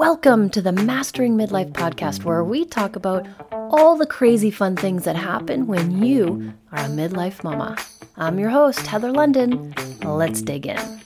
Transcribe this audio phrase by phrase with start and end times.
[0.00, 5.04] Welcome to the Mastering Midlife podcast, where we talk about all the crazy fun things
[5.04, 7.76] that happen when you are a midlife mama.
[8.16, 9.74] I'm your host, Heather London.
[10.02, 11.02] Let's dig in.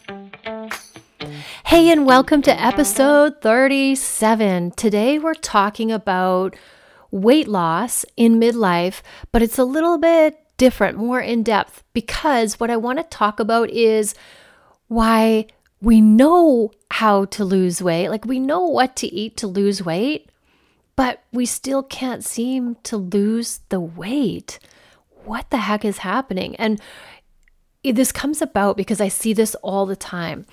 [1.67, 4.70] Hey, and welcome to episode 37.
[4.77, 6.54] Today we're talking about
[7.11, 9.02] weight loss in midlife,
[9.32, 13.40] but it's a little bit different, more in depth, because what I want to talk
[13.40, 14.14] about is
[14.86, 15.48] why
[15.85, 20.31] we know how to lose weight, like we know what to eat to lose weight,
[20.96, 24.58] but we still can't seem to lose the weight.
[25.25, 26.57] What the heck is happening?
[26.57, 26.81] And
[27.82, 30.46] this comes about because I see this all the time.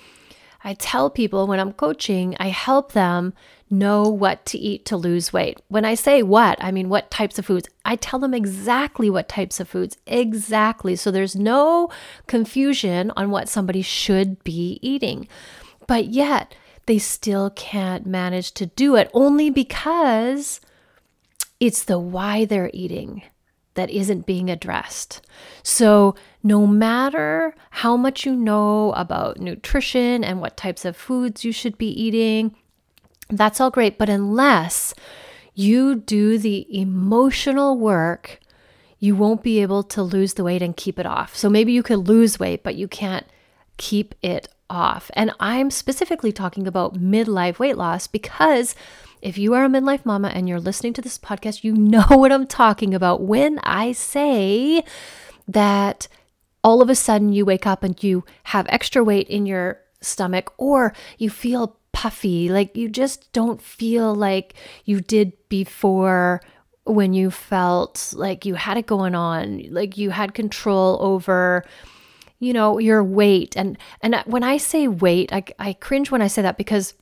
[0.64, 3.32] I tell people when I'm coaching, I help them
[3.72, 5.60] know what to eat to lose weight.
[5.68, 7.68] When I say what, I mean what types of foods.
[7.84, 10.94] I tell them exactly what types of foods, exactly.
[10.94, 11.90] So there's no
[12.26, 15.26] confusion on what somebody should be eating.
[15.86, 16.54] But yet,
[16.86, 20.60] they still can't manage to do it only because
[21.58, 23.22] it's the why they're eating
[23.74, 25.22] that isn't being addressed.
[25.62, 31.52] So, no matter how much you know about nutrition and what types of foods you
[31.52, 32.54] should be eating,
[33.38, 33.98] that's all great.
[33.98, 34.94] But unless
[35.54, 38.40] you do the emotional work,
[38.98, 41.36] you won't be able to lose the weight and keep it off.
[41.36, 43.26] So maybe you could lose weight, but you can't
[43.76, 45.10] keep it off.
[45.14, 48.74] And I'm specifically talking about midlife weight loss because
[49.20, 52.32] if you are a midlife mama and you're listening to this podcast, you know what
[52.32, 54.84] I'm talking about when I say
[55.48, 56.08] that
[56.64, 60.52] all of a sudden you wake up and you have extra weight in your stomach
[60.58, 64.54] or you feel puffy, like you just don't feel like
[64.84, 66.40] you did before
[66.84, 71.64] when you felt like you had it going on, like you had control over
[72.38, 76.26] you know your weight and and when i say weight i, I cringe when i
[76.26, 76.94] say that because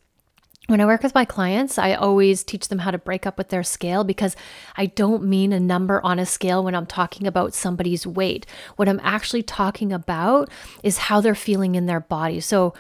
[0.71, 3.49] when I work with my clients, I always teach them how to break up with
[3.49, 4.37] their scale because
[4.77, 8.47] I don't mean a number on a scale when I'm talking about somebody's weight.
[8.77, 10.49] What I'm actually talking about
[10.85, 12.39] is how they're feeling in their body.
[12.39, 12.73] So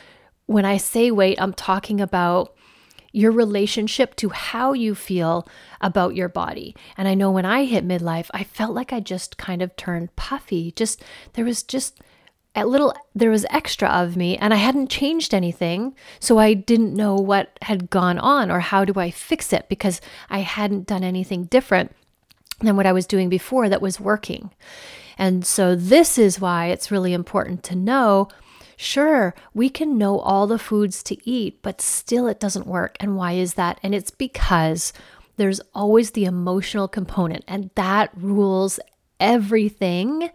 [0.50, 2.56] when I say weight, I'm talking about
[3.12, 5.46] your relationship to how you feel
[5.80, 6.74] about your body.
[6.96, 10.16] And I know when I hit midlife, I felt like I just kind of turned
[10.16, 10.72] puffy.
[10.72, 12.00] Just there was just
[12.56, 16.96] a little there was extra of me and I hadn't changed anything, so I didn't
[16.96, 20.00] know what had gone on or how do I fix it because
[20.30, 21.94] I hadn't done anything different
[22.58, 24.50] than what I was doing before that was working.
[25.16, 28.30] And so this is why it's really important to know
[28.82, 32.96] Sure, we can know all the foods to eat, but still it doesn't work.
[32.98, 33.78] And why is that?
[33.82, 34.94] And it's because
[35.36, 38.80] there's always the emotional component, and that rules
[39.20, 40.30] everything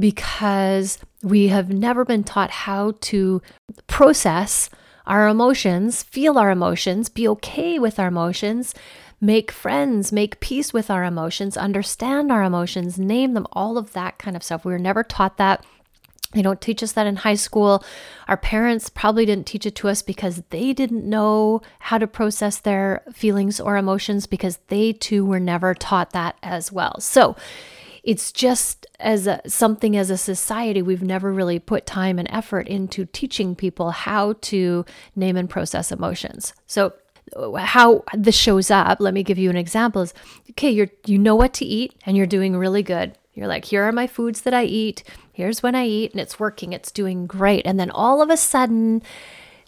[0.00, 3.40] because we have never been taught how to
[3.86, 4.68] process
[5.06, 8.74] our emotions, feel our emotions, be okay with our emotions,
[9.20, 14.18] make friends, make peace with our emotions, understand our emotions, name them, all of that
[14.18, 14.64] kind of stuff.
[14.64, 15.64] We were never taught that.
[16.36, 17.82] They don't teach us that in high school.
[18.28, 22.58] Our parents probably didn't teach it to us because they didn't know how to process
[22.58, 27.00] their feelings or emotions because they too were never taught that as well.
[27.00, 27.36] So,
[28.04, 32.68] it's just as a, something as a society, we've never really put time and effort
[32.68, 34.84] into teaching people how to
[35.16, 36.54] name and process emotions.
[36.68, 36.92] So,
[37.58, 40.14] how this shows up, let me give you an example is
[40.50, 43.18] okay, you're you know what to eat and you're doing really good.
[43.36, 45.04] You're like, here are my foods that I eat.
[45.32, 46.72] Here's when I eat and it's working.
[46.72, 47.66] It's doing great.
[47.66, 49.02] And then all of a sudden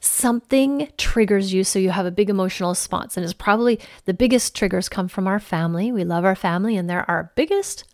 [0.00, 4.54] something triggers you so you have a big emotional response and it's probably the biggest
[4.56, 5.92] triggers come from our family.
[5.92, 7.84] We love our family and they're our biggest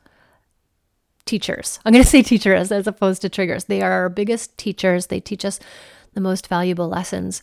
[1.25, 1.81] teachers.
[1.85, 3.65] I'm going to say teachers as opposed to triggers.
[3.65, 5.09] They are our biggest teachers.
[5.09, 5.59] They teach us
[6.13, 7.43] the most valuable lessons.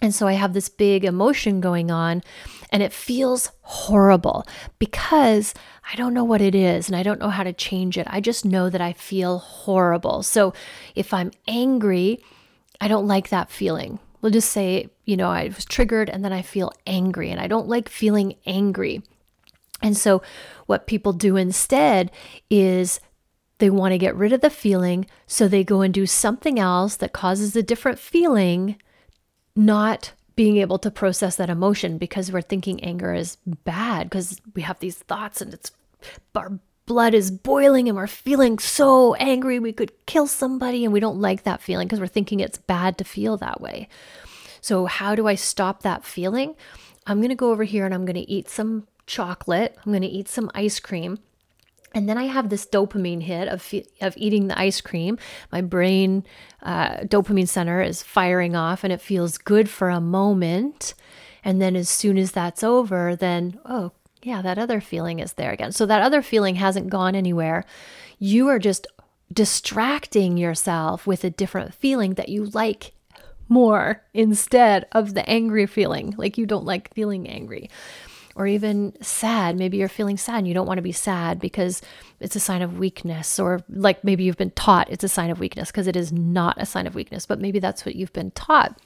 [0.00, 2.22] And so I have this big emotion going on,
[2.70, 4.46] and it feels horrible
[4.78, 5.54] because
[5.92, 8.06] I don't know what it is and I don't know how to change it.
[8.10, 10.22] I just know that I feel horrible.
[10.22, 10.54] So
[10.94, 12.18] if I'm angry,
[12.80, 14.00] I don't like that feeling.
[14.20, 17.46] We'll just say, you know, I was triggered and then I feel angry, and I
[17.46, 19.02] don't like feeling angry.
[19.82, 20.22] And so,
[20.66, 22.10] what people do instead
[22.48, 23.00] is
[23.58, 26.96] they want to get rid of the feeling, so they go and do something else
[26.96, 28.76] that causes a different feeling,
[29.54, 34.62] not being able to process that emotion because we're thinking anger is bad because we
[34.62, 35.70] have these thoughts and it's
[36.34, 41.00] our blood is boiling and we're feeling so angry we could kill somebody and we
[41.00, 43.88] don't like that feeling because we're thinking it's bad to feel that way.
[44.60, 46.54] So, how do I stop that feeling?
[47.06, 49.76] I'm going to go over here and I'm going to eat some chocolate.
[49.84, 51.18] I'm going to eat some ice cream.
[51.94, 55.18] And then I have this dopamine hit of, of eating the ice cream.
[55.50, 56.24] My brain
[56.62, 60.94] uh, dopamine center is firing off and it feels good for a moment.
[61.44, 63.92] And then as soon as that's over, then, oh,
[64.22, 65.72] yeah, that other feeling is there again.
[65.72, 67.64] So that other feeling hasn't gone anywhere.
[68.18, 68.86] You are just
[69.32, 72.92] distracting yourself with a different feeling that you like
[73.48, 76.14] more instead of the angry feeling.
[76.16, 77.68] Like you don't like feeling angry.
[78.34, 79.56] Or even sad.
[79.56, 81.82] Maybe you're feeling sad and you don't want to be sad because
[82.18, 83.38] it's a sign of weakness.
[83.38, 86.60] Or like maybe you've been taught it's a sign of weakness because it is not
[86.60, 88.78] a sign of weakness, but maybe that's what you've been taught.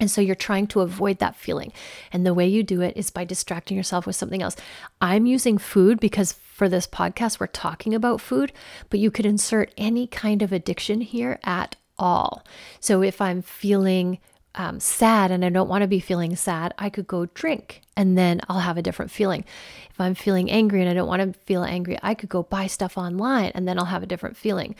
[0.00, 1.72] And so you're trying to avoid that feeling.
[2.12, 4.56] And the way you do it is by distracting yourself with something else.
[5.00, 8.52] I'm using food because for this podcast, we're talking about food,
[8.90, 12.44] but you could insert any kind of addiction here at all.
[12.80, 14.18] So if I'm feeling
[14.54, 18.16] um, sad and I don't want to be feeling sad, I could go drink and
[18.16, 19.44] then I'll have a different feeling.
[19.90, 22.66] If I'm feeling angry and I don't want to feel angry, I could go buy
[22.66, 24.74] stuff online and then I'll have a different feeling.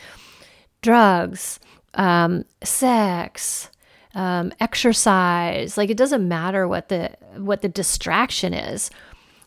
[0.81, 1.59] Drugs,
[1.93, 3.69] um, sex,
[4.15, 8.89] um, exercise like it doesn't matter what the what the distraction is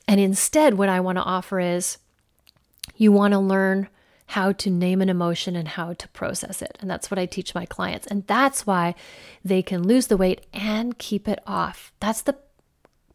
[0.06, 1.96] and instead what i want to offer is
[2.94, 3.88] you want to learn
[4.28, 6.76] how to name an emotion and how to process it.
[6.80, 8.06] And that's what i teach my clients.
[8.06, 8.94] And that's why
[9.42, 11.92] they can lose the weight and keep it off.
[11.98, 12.36] That's the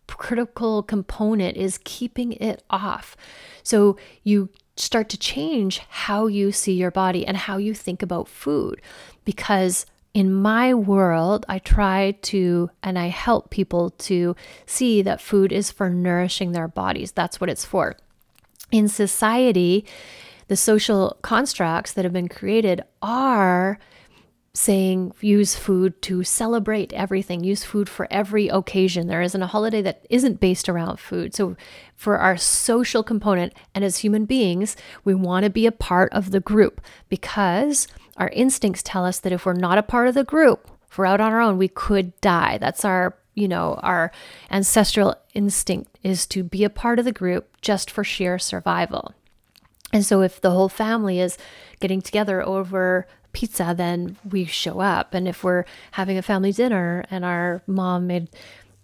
[0.07, 3.15] critical component is keeping it off.
[3.61, 8.27] So you start to change how you see your body and how you think about
[8.27, 8.81] food.
[9.23, 15.51] Because in my world, I try to and I help people to see that food
[15.51, 17.11] is for nourishing their bodies.
[17.11, 17.97] That's what it's for.
[18.71, 19.85] In society,
[20.47, 23.79] the social constructs that have been created are
[24.55, 29.07] saying use food to celebrate everything, use food for every occasion.
[29.07, 31.33] There isn't a holiday that isn't based around food.
[31.33, 31.55] So,
[31.95, 36.31] for our social component, and as human beings, we want to be a part of
[36.31, 37.87] the group because
[38.17, 41.07] our instincts tell us that if we're not a part of the group, if we're
[41.07, 42.59] out on our own, we could die.
[42.59, 44.11] That's our, you know, our
[44.51, 49.15] ancestral instinct is to be a part of the group just for sheer survival.
[49.93, 51.37] And so if the whole family is
[51.79, 55.13] getting together over pizza, then we show up.
[55.13, 58.29] And if we're having a family dinner and our mom made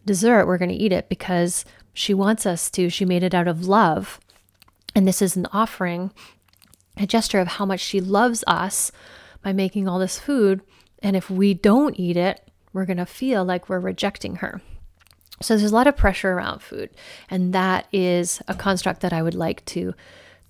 [0.05, 2.89] dessert, we're going to eat it because she wants us to.
[2.89, 4.19] She made it out of love.
[4.95, 6.11] And this is an offering,
[6.95, 8.91] a gesture of how much she loves us
[9.43, 10.61] by making all this food.
[11.01, 14.61] And if we don't eat it, we're going to feel like we're rejecting her.
[15.41, 16.89] So there's a lot of pressure around food.
[17.29, 19.93] And that is a construct that I would like to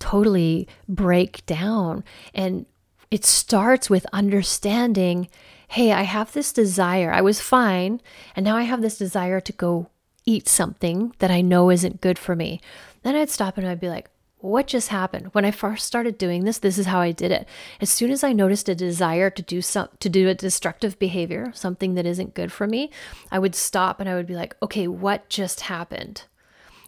[0.00, 2.02] totally break down.
[2.34, 2.66] And
[3.10, 5.28] it starts with understanding
[5.68, 7.12] hey, I have this desire.
[7.12, 8.00] I was fine.
[8.34, 9.88] And now I have this desire to go
[10.24, 12.60] eat something that I know isn't good for me.
[13.04, 14.10] Then I'd stop and I'd be like,
[14.40, 17.46] what just happened when i first started doing this this is how i did it
[17.80, 21.50] as soon as i noticed a desire to do some to do a destructive behavior
[21.54, 22.90] something that isn't good for me
[23.30, 26.24] i would stop and i would be like okay what just happened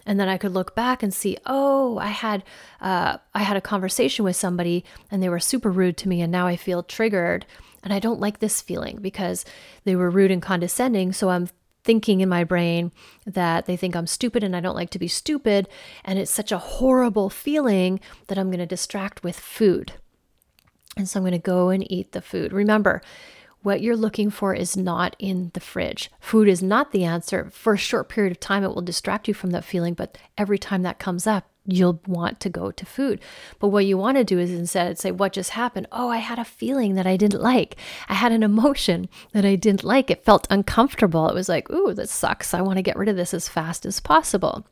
[0.07, 2.43] and then i could look back and see oh i had
[2.81, 6.33] uh, i had a conversation with somebody and they were super rude to me and
[6.33, 7.47] now i feel triggered
[7.83, 9.45] and i don't like this feeling because
[9.85, 11.49] they were rude and condescending so i'm
[11.85, 12.93] thinking in my brain
[13.27, 15.69] that they think I'm stupid and I don't like to be stupid.
[16.05, 19.93] And it's such a horrible feeling that I'm going to distract with food.
[20.97, 22.53] And so I'm going to go and eat the food.
[22.53, 23.03] Remember,
[23.63, 26.11] what you're looking for is not in the fridge.
[26.21, 27.51] Food is not the answer.
[27.53, 30.59] For a short period of time, it will distract you from that feeling, but every
[30.59, 33.21] time that comes up, you'll want to go to food.
[33.61, 35.87] But what you want to do is instead say, What just happened?
[35.93, 37.77] Oh, I had a feeling that I didn't like.
[38.09, 40.11] I had an emotion that I didn't like.
[40.11, 41.29] It felt uncomfortable.
[41.29, 42.55] It was like, Ooh, that sucks.
[42.55, 44.67] I want to get rid of this as fast as possible.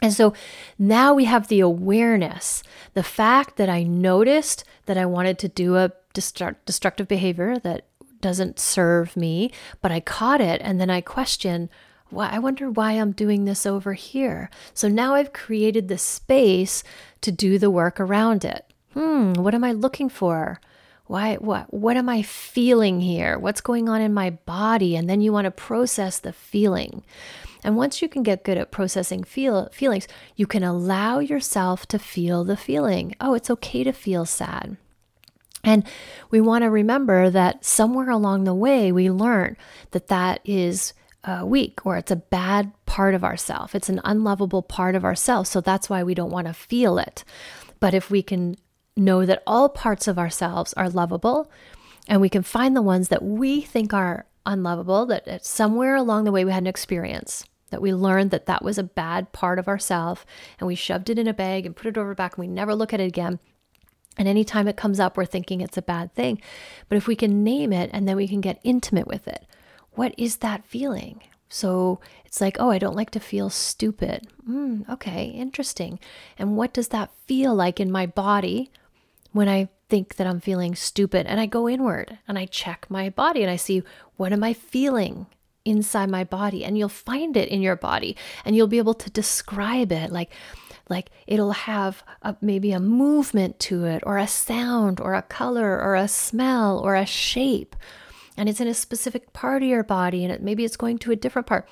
[0.00, 0.32] And so
[0.78, 5.76] now we have the awareness, the fact that I noticed that I wanted to do
[5.76, 7.86] a destructive behavior that
[8.22, 9.52] doesn't serve me,
[9.82, 11.68] but I caught it and then I question,
[12.08, 14.48] why I wonder why I'm doing this over here.
[14.72, 16.82] So now I've created the space
[17.20, 18.64] to do the work around it.
[18.94, 20.60] Hmm, what am I looking for?
[21.06, 23.38] Why what what am I feeling here?
[23.38, 24.96] What's going on in my body?
[24.96, 27.02] And then you want to process the feeling.
[27.64, 31.98] And once you can get good at processing feel, feelings, you can allow yourself to
[31.98, 33.14] feel the feeling.
[33.20, 34.76] Oh, it's okay to feel sad.
[35.64, 35.84] And
[36.30, 39.56] we want to remember that somewhere along the way, we learn
[39.92, 40.92] that that is
[41.24, 43.74] uh, weak or it's a bad part of ourself.
[43.74, 45.50] It's an unlovable part of ourselves.
[45.50, 47.24] So that's why we don't want to feel it.
[47.78, 48.56] But if we can
[48.96, 51.50] know that all parts of ourselves are lovable
[52.08, 56.32] and we can find the ones that we think are unlovable, that somewhere along the
[56.32, 59.68] way we had an experience, that we learned that that was a bad part of
[59.68, 60.26] ourself
[60.58, 62.74] and we shoved it in a bag and put it over back and we never
[62.74, 63.38] look at it again.
[64.18, 66.40] And anytime it comes up, we're thinking it's a bad thing.
[66.88, 69.46] But if we can name it and then we can get intimate with it,
[69.92, 71.20] what is that feeling?
[71.48, 74.26] So it's like, oh, I don't like to feel stupid.
[74.48, 75.98] Mm, okay, interesting.
[76.38, 78.70] And what does that feel like in my body
[79.32, 81.26] when I think that I'm feeling stupid?
[81.26, 83.82] And I go inward and I check my body and I see,
[84.16, 85.26] what am I feeling?
[85.64, 89.08] inside my body and you'll find it in your body and you'll be able to
[89.10, 90.28] describe it like
[90.92, 95.80] like it'll have a, maybe a movement to it or a sound or a color
[95.80, 97.74] or a smell or a shape
[98.36, 101.10] and it's in a specific part of your body and it, maybe it's going to
[101.10, 101.68] a different part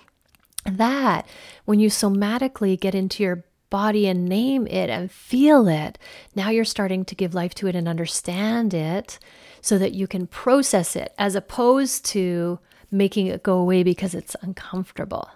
[0.64, 1.26] that
[1.64, 5.96] when you somatically get into your body and name it and feel it
[6.34, 9.18] now you're starting to give life to it and understand it
[9.60, 12.58] so that you can process it as opposed to
[12.90, 15.30] making it go away because it's uncomfortable.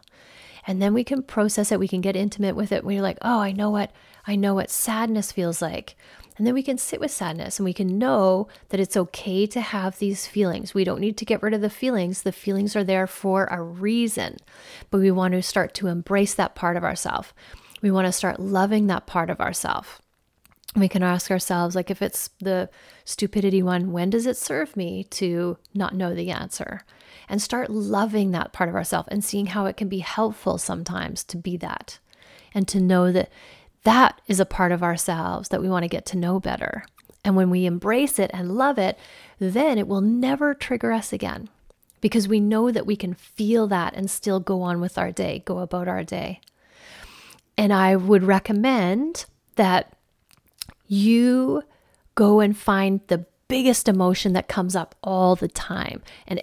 [0.67, 2.85] And then we can process it, we can get intimate with it.
[2.85, 3.93] We're like, oh, I know what
[4.27, 5.97] I know what sadness feels like.
[6.37, 9.61] And then we can sit with sadness and we can know that it's okay to
[9.61, 10.75] have these feelings.
[10.75, 12.23] We don't need to get rid of the feelings.
[12.23, 14.39] The feelings are there for a reason.
[14.91, 17.33] But we want to start to embrace that part of ourselves.
[17.83, 19.89] We want to start loving that part of ourselves.
[20.75, 22.69] We can ask ourselves, like, if it's the
[23.05, 26.81] stupidity one, when does it serve me to not know the answer?
[27.29, 31.25] And start loving that part of ourselves and seeing how it can be helpful sometimes
[31.25, 31.99] to be that
[32.55, 33.31] and to know that
[33.85, 36.85] that is a part of ourselves that we want to get to know better.
[37.25, 38.99] And when we embrace it and love it,
[39.39, 41.49] then it will never trigger us again
[42.01, 45.43] because we know that we can feel that and still go on with our day,
[45.47, 46.41] go about our day.
[47.57, 49.27] And I would recommend
[49.57, 49.93] that
[50.87, 51.63] you
[52.15, 56.03] go and find the biggest emotion that comes up all the time.
[56.27, 56.41] And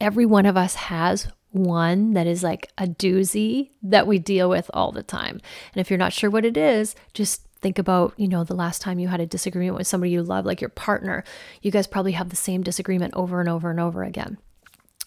[0.00, 4.70] every one of us has one that is like a doozy that we deal with
[4.74, 5.40] all the time.
[5.74, 8.82] And if you're not sure what it is, just think about, you know, the last
[8.82, 11.24] time you had a disagreement with somebody you love, like your partner.
[11.62, 14.38] You guys probably have the same disagreement over and over and over again.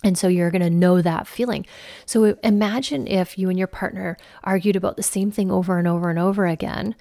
[0.03, 1.65] And so you're going to know that feeling.
[2.06, 6.10] So imagine if you and your partner argued about the same thing over and over
[6.10, 6.96] and over again,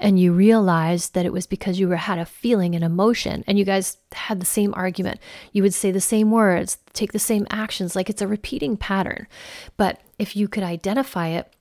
[0.00, 3.58] and you realized that it was because you were, had a feeling, an emotion, and
[3.58, 5.20] you guys had the same argument.
[5.52, 9.28] You would say the same words, take the same actions, like it's a repeating pattern.
[9.76, 11.52] But if you could identify it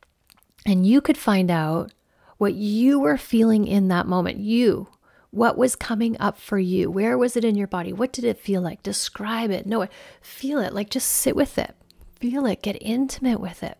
[0.66, 1.92] and you could find out
[2.38, 4.88] what you were feeling in that moment, you,
[5.32, 6.90] what was coming up for you?
[6.90, 7.94] Where was it in your body?
[7.94, 8.82] What did it feel like?
[8.82, 9.68] Describe it.
[9.68, 9.92] Know it.
[10.22, 10.74] Feel it.
[10.74, 11.76] Like just sit with it.
[12.20, 12.62] Feel it.
[12.62, 13.78] Get intimate with it.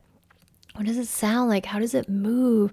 [0.76, 1.66] What does it sound like?
[1.66, 2.72] How does it move?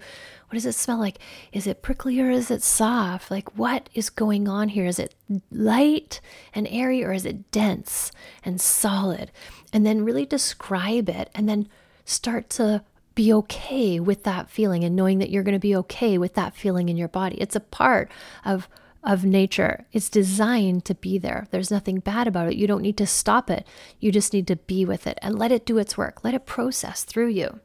[0.48, 1.18] What does it smell like?
[1.52, 3.30] Is it prickly or is it soft?
[3.30, 4.86] Like, what is going on here?
[4.86, 5.14] Is it
[5.50, 6.20] light
[6.54, 8.12] and airy or is it dense
[8.44, 9.32] and solid?
[9.72, 11.68] And then really describe it and then
[12.04, 12.84] start to
[13.16, 16.54] be okay with that feeling and knowing that you're going to be okay with that
[16.54, 17.36] feeling in your body.
[17.40, 18.08] It's a part
[18.44, 18.68] of
[19.02, 19.86] of nature.
[19.92, 21.46] It's designed to be there.
[21.52, 22.56] There's nothing bad about it.
[22.56, 23.64] You don't need to stop it.
[24.00, 26.24] You just need to be with it and let it do its work.
[26.24, 27.60] Let it process through you.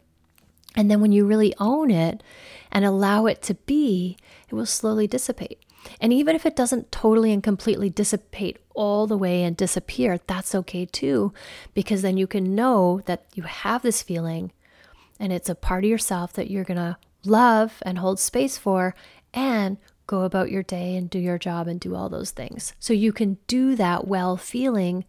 [0.76, 2.22] And then when you really own it
[2.72, 4.18] and allow it to be,
[4.50, 5.60] it will slowly dissipate.
[6.00, 10.54] And even if it doesn't totally and completely dissipate all the way and disappear, that's
[10.54, 11.34] okay too,
[11.74, 14.52] because then you can know that you have this feeling
[15.22, 18.96] and it's a part of yourself that you're going to love and hold space for
[19.34, 22.74] and go about your day and do your job and do all those things.
[22.80, 25.06] So you can do that while feeling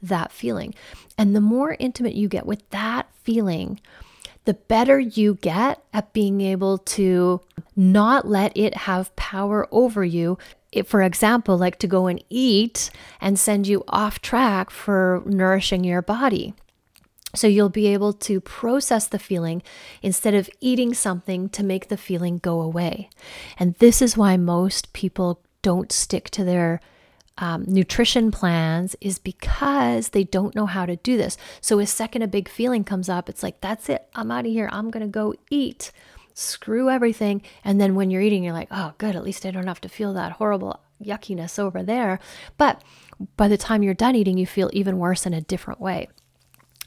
[0.00, 0.72] that feeling.
[1.18, 3.80] And the more intimate you get with that feeling,
[4.44, 7.40] the better you get at being able to
[7.74, 10.38] not let it have power over you.
[10.70, 15.82] If, for example, like to go and eat and send you off track for nourishing
[15.82, 16.54] your body.
[17.34, 19.62] So you'll be able to process the feeling
[20.00, 23.10] instead of eating something to make the feeling go away.
[23.58, 26.80] And this is why most people don't stick to their
[27.38, 31.36] um, nutrition plans is because they don't know how to do this.
[31.60, 34.52] So, a second a big feeling comes up, it's like, that's it, I'm out of
[34.52, 35.92] here, I'm gonna go eat,
[36.32, 37.42] screw everything.
[37.64, 39.88] And then when you're eating, you're like, oh, good, at least I don't have to
[39.88, 42.20] feel that horrible yuckiness over there.
[42.56, 42.82] But
[43.36, 46.08] by the time you're done eating, you feel even worse in a different way.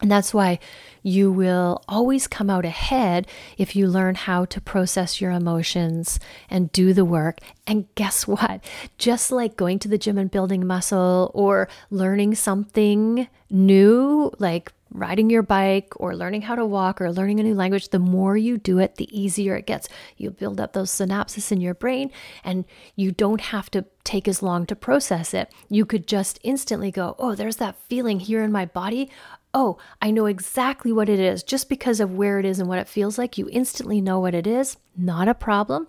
[0.02, 0.60] And that's why
[1.04, 3.28] you will always come out ahead
[3.58, 7.40] if you learn how to process your emotions and do the work.
[7.68, 8.64] And guess what?
[8.98, 15.30] Just like going to the gym and building muscle or learning something new, like riding
[15.30, 18.58] your bike or learning how to walk or learning a new language, the more you
[18.58, 19.88] do it, the easier it gets.
[20.18, 22.12] You build up those synapses in your brain
[22.44, 22.66] and
[22.96, 25.54] you don't have to take as long to process it.
[25.70, 29.12] You could just instantly go, Oh, there's that feeling here in my body
[29.54, 32.80] oh, I know exactly what it is just because of where it is and what
[32.80, 33.38] it feels like.
[33.38, 34.78] You instantly know what it is.
[34.96, 35.88] Not a problem.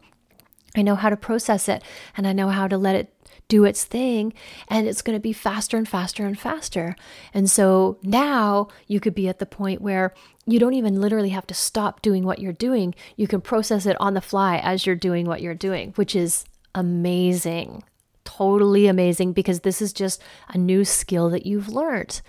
[0.76, 1.82] I know how to process it
[2.16, 3.12] and I know how to let it
[3.48, 4.32] do its thing
[4.68, 6.94] and it's going to be faster and faster and faster.
[7.34, 10.14] And so now you could be at the point where
[10.46, 12.94] you don't even literally have to stop doing what you're doing.
[13.16, 16.44] You can process it on the fly as you're doing what you're doing, which is
[16.74, 17.82] amazing.
[18.24, 22.22] Totally amazing because this is just a new skill that you've learned.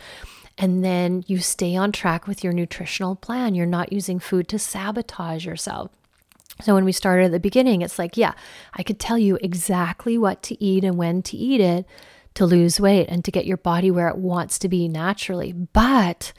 [0.61, 3.55] And then you stay on track with your nutritional plan.
[3.55, 5.89] You're not using food to sabotage yourself.
[6.61, 8.33] So when we started at the beginning, it's like, yeah,
[8.75, 11.87] I could tell you exactly what to eat and when to eat it
[12.35, 15.51] to lose weight and to get your body where it wants to be naturally.
[15.51, 16.31] But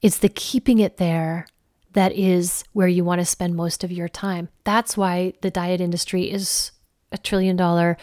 [0.00, 1.46] it's the keeping it there
[1.92, 4.48] that is where you want to spend most of your time.
[4.64, 6.72] That's why the diet industry is
[7.12, 7.98] a trillion dollar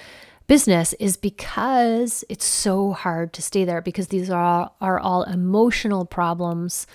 [0.47, 6.05] business is because it's so hard to stay there because these are are all emotional
[6.05, 6.85] problems,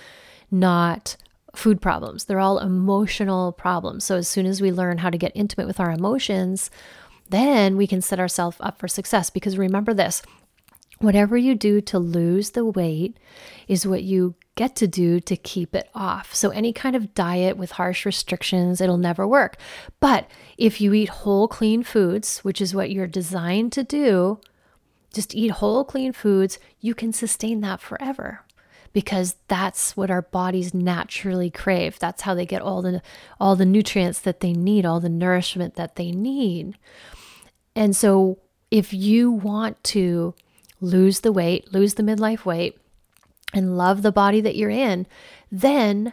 [0.50, 1.16] not
[1.54, 2.24] food problems.
[2.24, 4.04] They're all emotional problems.
[4.04, 6.70] So as soon as we learn how to get intimate with our emotions,
[7.30, 9.30] then we can set ourselves up for success.
[9.30, 10.22] Because remember this
[10.98, 13.16] whatever you do to lose the weight
[13.68, 16.34] is what you get to do to keep it off.
[16.34, 19.56] So, any kind of diet with harsh restrictions, it'll never work.
[20.00, 24.40] But if you eat whole, clean foods, which is what you're designed to do,
[25.14, 28.44] just eat whole, clean foods, you can sustain that forever
[28.92, 32.00] because that's what our bodies naturally crave.
[32.00, 33.00] That's how they get all the
[33.38, 36.76] all the nutrients that they need, all the nourishment that they need.
[37.76, 38.38] And so
[38.72, 40.34] if you want to
[40.80, 42.76] lose the weight, lose the midlife weight
[43.52, 45.06] and love the body that you're in,
[45.50, 46.12] then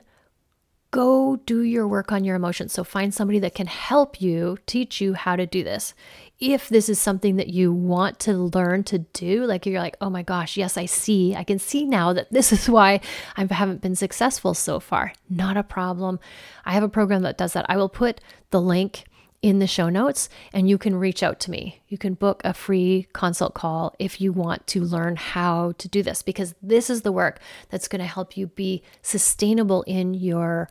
[0.91, 2.71] go do your work on your emotions.
[2.71, 5.93] So find somebody that can help you teach you how to do this
[6.39, 10.09] if this is something that you want to learn to do, like you're like, oh
[10.09, 12.99] my gosh, yes, I see, I can see now that this is why
[13.37, 15.13] I haven't been successful so far.
[15.29, 16.19] Not a problem.
[16.65, 17.65] I have a program that does that.
[17.69, 18.19] I will put
[18.51, 19.05] the link
[19.45, 21.79] in the show notes and you can reach out to me.
[21.87, 26.01] You can book a free consult call if you want to learn how to do
[26.01, 30.67] this because this is the work that's going to help you be sustainable in your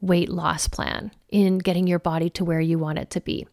[0.00, 3.46] weight loss plan, in getting your body to where you want it to be.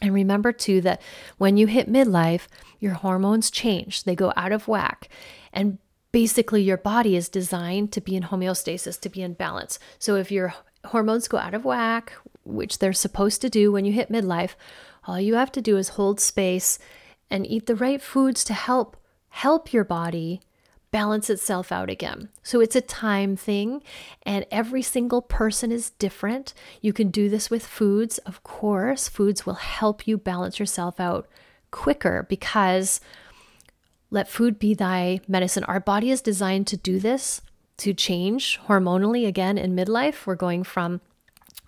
[0.00, 1.02] And remember too that
[1.36, 2.46] when you hit midlife,
[2.78, 5.10] your hormones change, they go out of whack.
[5.52, 5.76] And
[6.12, 9.78] basically, your body is designed to be in homeostasis, to be in balance.
[9.98, 10.54] So if your
[10.86, 14.54] hormones go out of whack, which they're supposed to do when you hit midlife,
[15.06, 16.78] all you have to do is hold space
[17.30, 18.96] and eat the right foods to help
[19.30, 20.40] help your body
[20.90, 22.28] balance itself out again.
[22.42, 23.82] So it's a time thing,
[24.24, 26.52] and every single person is different.
[26.80, 29.08] You can do this with foods, of course.
[29.08, 31.28] Foods will help you balance yourself out
[31.70, 33.00] quicker because
[34.10, 35.62] let food be thy medicine.
[35.64, 37.40] Our body is designed to do this,
[37.76, 40.26] to change hormonally again in midlife.
[40.26, 41.00] We're going from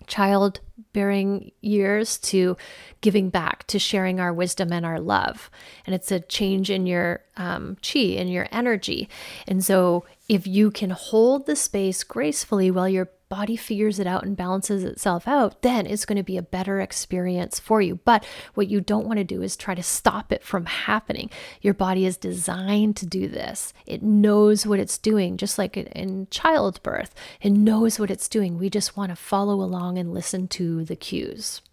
[0.07, 2.57] childbearing years to
[3.01, 5.49] giving back to sharing our wisdom and our love.
[5.85, 9.09] And it's a change in your um, chi in your energy.
[9.47, 14.23] And so if you can hold the space gracefully while you're body figures it out
[14.23, 17.95] and balances itself out, then it's going to be a better experience for you.
[18.05, 21.31] But what you don't want to do is try to stop it from happening.
[21.59, 26.27] Your body is designed to do this, it knows what it's doing, just like in
[26.29, 28.59] childbirth, it knows what it's doing.
[28.59, 31.63] We just want to follow along and listen to the cues.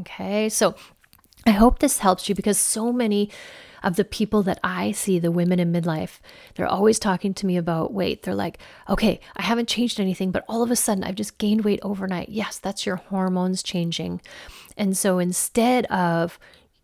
[0.00, 0.74] Okay, so
[1.44, 3.28] I hope this helps you because so many
[3.82, 6.20] of the people that I see, the women in midlife,
[6.54, 8.22] they're always talking to me about weight.
[8.22, 11.64] They're like, okay, I haven't changed anything, but all of a sudden I've just gained
[11.64, 12.28] weight overnight.
[12.28, 14.20] Yes, that's your hormones changing.
[14.76, 16.38] And so instead of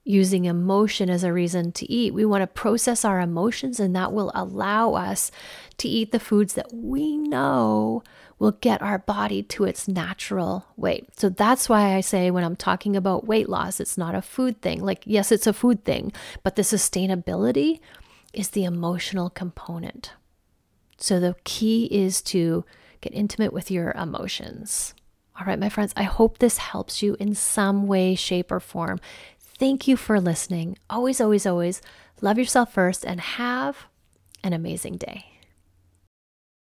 [0.06, 2.14] using emotion as a reason to eat.
[2.14, 5.32] We want to process our emotions, and that will allow us
[5.78, 8.04] to eat the foods that we know
[8.38, 11.18] will get our body to its natural weight.
[11.18, 14.60] So that's why I say when I'm talking about weight loss, it's not a food
[14.60, 14.84] thing.
[14.84, 17.80] Like, yes, it's a food thing, but the sustainability
[18.32, 20.12] is the emotional component.
[20.98, 22.64] So the key is to
[23.00, 24.94] get intimate with your emotions.
[25.38, 29.00] All right, my friends, I hope this helps you in some way, shape, or form.
[29.38, 30.78] Thank you for listening.
[30.88, 31.82] Always, always, always
[32.20, 33.86] love yourself first and have
[34.42, 35.35] an amazing day.